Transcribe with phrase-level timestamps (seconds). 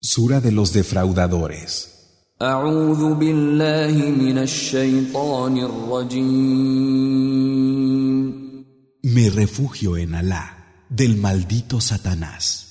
[0.00, 1.94] Sura de los defraudadores.
[2.42, 7.14] أعوذ بالله من الشيطان الرجيم
[9.04, 12.64] Me refugio en Alá, del maldito Satanás.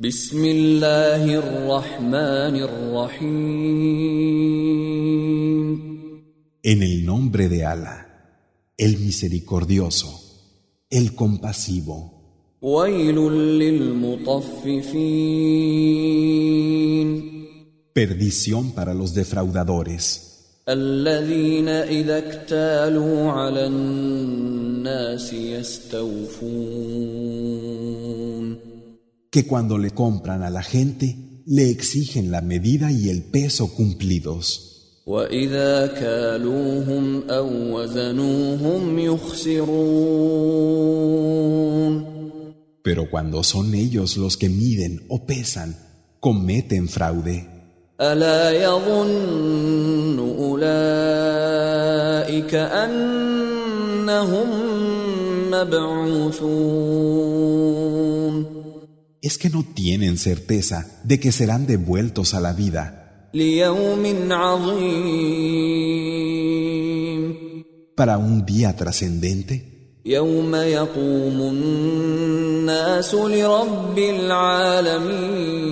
[0.00, 3.82] بسم الله الرحمن الرحيم
[6.64, 8.06] En el nombre de Alá,
[8.78, 10.20] el misericordioso,
[10.90, 12.15] el compasivo.
[12.62, 13.18] ويل
[13.58, 14.52] للمطففين
[17.94, 20.20] Perdición para los defraudadores,
[20.68, 26.92] الذين إذا اكتالوا على الناس يستوفون
[29.30, 31.16] que cuando le compran a la gente,
[31.46, 34.68] le exigen la medida y el peso cumplidos.
[35.06, 39.72] وإذا كالوهم أو وزنوهم يخسرون
[42.86, 45.76] Pero cuando son ellos los que miden o pesan,
[46.20, 47.48] cometen fraude.
[48.00, 50.64] ألا يظن أولئك
[52.54, 54.48] أنهم
[55.50, 56.92] مبعوثون
[59.22, 65.72] ¿Es que no tienen certeza de que serán devueltos a la vida ليوم عظيم
[67.94, 69.75] para un día trascendente?
[70.06, 75.62] يوم يقوم الناس لرب العالمين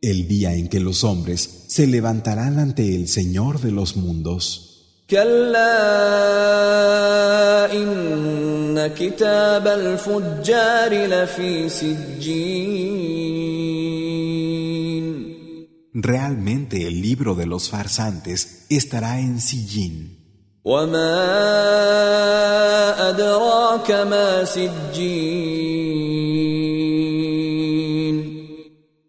[0.00, 4.64] El día en que los hombres se levantarán ante el Señor de los mundos.
[5.10, 5.72] كلا
[7.72, 13.18] إن كتاب الفجار لفي سجين
[15.94, 20.21] Realmente el libro de los farsantes estará en Sillín.
[20.64, 21.14] وما
[23.10, 24.88] أدراك ما سجين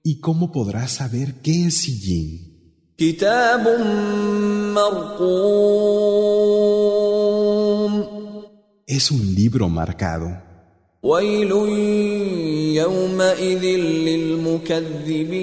[0.03, 2.49] ¿Y cómo podrás saber qué es Sillín?
[2.97, 3.63] كتاب
[6.79, 7.93] مرقوم
[8.87, 10.49] Es un libro marcado.
[11.03, 11.51] ويل
[12.75, 13.63] يومئذ
[14.07, 15.39] للمكذبين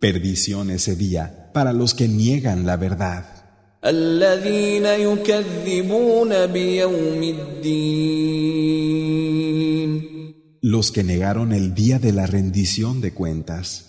[0.00, 3.24] Perdición ese día para los que niegan la verdad.
[10.60, 13.86] Los que negaron el día de la rendición de cuentas.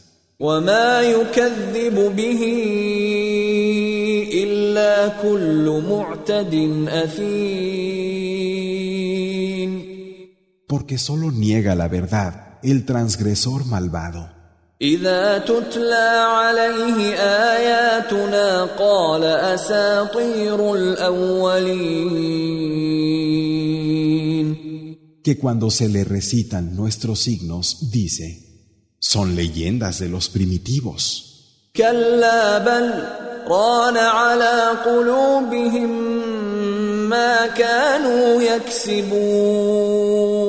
[10.67, 14.38] Porque solo niega la verdad el transgresor malvado.
[14.82, 17.14] إذا تتلى عليه
[17.54, 22.24] آياتنا قال أساطير الأولين
[25.24, 28.26] Que cuando se le recitan nuestros signos, dice,
[28.98, 31.30] son leyendas de los primitivos.
[31.76, 33.04] كلا بل
[33.48, 35.90] ران على قلوبهم
[37.08, 38.42] ما كانوا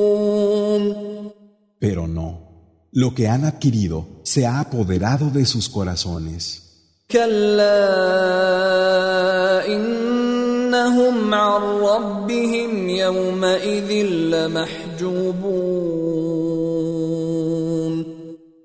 [0.06, 1.32] يكسبون
[1.80, 2.29] Pero no,
[2.93, 6.63] lo que han adquirido se ha apoderado de sus corazones.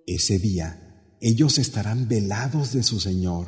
[0.07, 0.79] Ese día
[1.21, 3.47] ellos estarán velados de su Señor.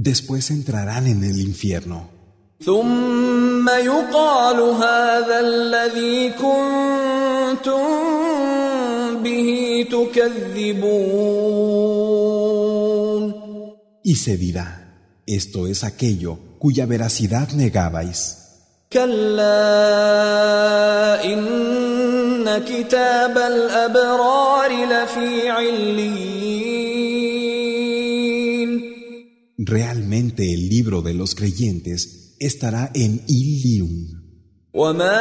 [0.00, 2.16] Después entrarán en el infierno.
[2.64, 7.86] ثم يقال هذا الذي كنتم
[9.22, 11.36] به تكذبون
[14.02, 14.68] Y se dirá,
[15.26, 18.36] esto es aquello cuya veracidad negabais.
[18.92, 19.44] كلا
[21.24, 26.29] إن كتاب الأبرار لفي عليين
[29.70, 34.22] Realmente el libro de los creyentes estará en Ilium.
[34.74, 35.16] وما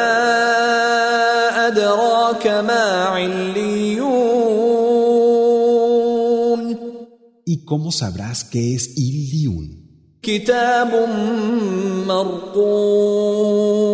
[1.68, 3.16] أدراك ما
[5.46, 6.78] عليون
[7.48, 9.86] ¿Y cómo sabrás qué es Ilium?
[10.22, 10.92] كتاب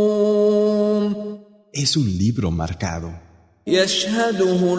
[0.01, 1.41] مرقوم
[1.73, 3.11] Es un libro marcado.
[3.67, 4.73] يشهده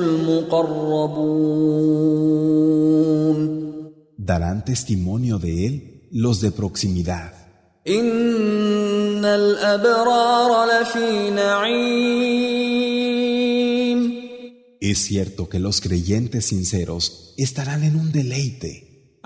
[2.03, 3.56] المقربون
[4.28, 7.34] darán testimonio de él los de proximidad.
[14.82, 19.18] Es cierto que los creyentes sinceros estarán en un deleite.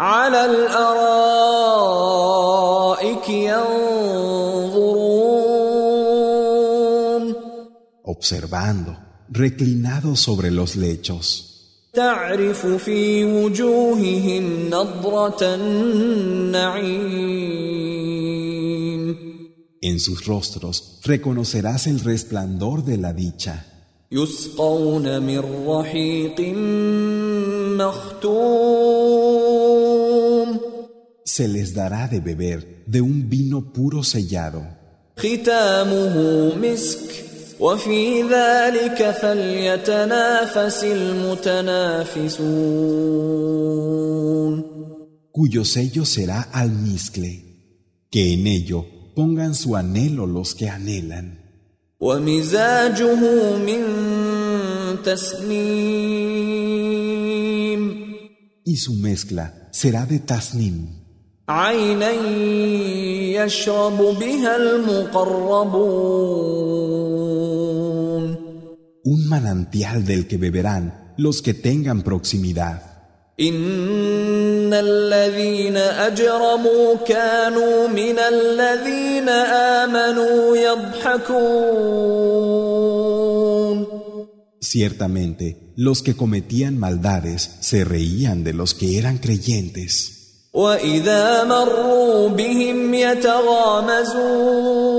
[8.03, 8.97] Observando,
[9.29, 11.50] reclinados sobre los lechos.
[11.94, 15.42] تعرف في وجوههم نضرة
[17.86, 19.16] النعيم
[19.82, 23.64] En sus rostros reconocerás el resplandor de la dicha.
[24.12, 26.40] يسقون من رحيق
[29.26, 30.60] مختوم
[31.24, 34.62] Se les dará de beber de un vino puro sellado.
[35.18, 36.14] ختامه
[36.62, 37.24] مسك
[37.60, 42.36] وفي ذلك فليتنافس المتنافسون
[45.36, 47.32] cuyo sello será almizcle,
[48.10, 51.38] que en ello pongan su anhelo los que anhelan,
[52.00, 53.20] ومزاجه
[53.56, 53.82] من
[55.04, 56.46] تسنيم
[58.64, 60.88] y su mezcla será de tasnim,
[69.04, 72.82] un manantial del que beberán los que tengan proximidad.
[73.40, 82.16] ان الذين اجرموا كانوا من الذين امنوا يضحكون
[84.60, 90.12] Ciertamente, los que cometían maldades se reían de los que eran creyentes,
[90.54, 94.89] واذا مروا بهم يتغامزون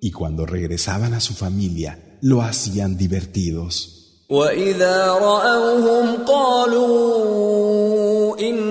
[0.00, 3.90] Y cuando regresaban a su familia, lo hacían divertidos.
[4.30, 7.94] واذا راوهم قالوا
[8.40, 8.67] ان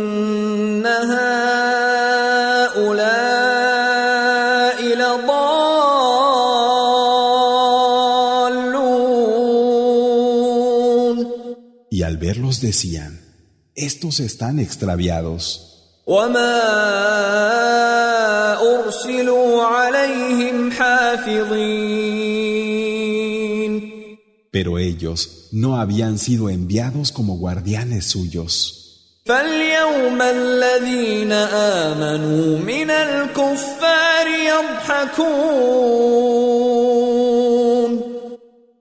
[11.89, 13.21] Y al verlos decían,
[13.75, 15.69] estos están extraviados,
[16.07, 16.59] وما
[18.61, 22.03] ارسلوا عليهم حافظين
[24.51, 28.79] pero ellos no habían sido enviados como guardianes suyos.
[29.25, 35.63] فاليوم الذين امنوا من الكفار يضحكون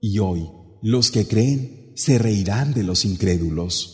[0.02, 0.50] Y hoy,
[0.82, 3.93] los que creen se reirán de los incrédulos.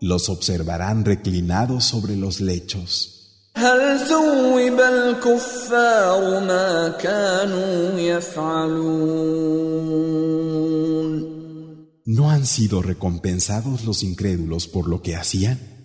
[0.00, 3.12] Los observarán reclinados sobre los lechos.
[12.04, 15.75] ¿No han sido recompensados los incrédulos por lo que hacían?